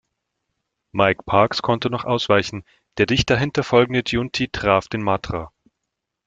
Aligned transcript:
Mike 0.93 1.21
Parkes 1.27 1.61
konnte 1.61 1.91
noch 1.91 2.05
ausweichen, 2.05 2.63
der 2.97 3.05
dicht 3.05 3.29
dahinter 3.29 3.61
folgende 3.63 4.01
Giunti 4.01 4.47
traf 4.49 4.87
den 4.87 5.03
Matra. 5.03 5.51